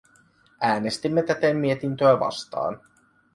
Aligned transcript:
Äänestimme 0.61 1.23
täten 1.23 1.57
mietintöä 1.57 2.19
vastaan. 2.19 2.81